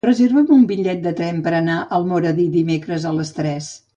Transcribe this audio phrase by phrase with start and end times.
[0.05, 3.71] Reserva'm un bitllet de tren per anar a Almoradí dimecres a les tres.